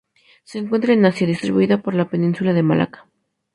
Se 0.45 0.57
encuentra 0.57 0.93
en 0.93 1.05
Asia, 1.05 1.27
distribuida 1.27 1.83
por 1.83 1.93
la 1.93 2.09
península 2.09 2.53
de 2.53 2.63
Malaca. 2.63 3.07